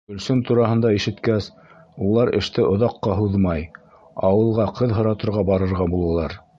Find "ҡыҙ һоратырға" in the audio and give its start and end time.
4.81-5.49